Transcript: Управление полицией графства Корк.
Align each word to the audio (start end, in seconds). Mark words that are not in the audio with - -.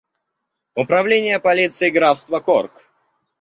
Управление 0.73 1.39
полицией 1.39 1.91
графства 1.91 2.39
Корк. 2.39 2.89